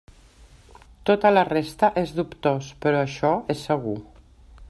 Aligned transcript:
Tota 1.09 1.31
la 1.33 1.43
resta 1.49 1.91
és 2.03 2.15
dubtós, 2.21 2.71
però 2.87 3.05
això 3.05 3.35
és 3.57 3.63
segur. 3.69 3.97